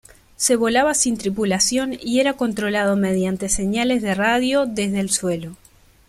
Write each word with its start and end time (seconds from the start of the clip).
Se 0.35 0.55
volaba 0.55 0.95
sin 0.95 1.15
tripulación 1.15 1.93
y 2.01 2.21
era 2.21 2.33
controlado 2.33 2.95
mediante 2.95 3.49
señales 3.49 4.01
de 4.01 4.15
radio 4.15 4.65
desde 4.65 4.99
el 4.99 5.11
suelo. 5.11 5.55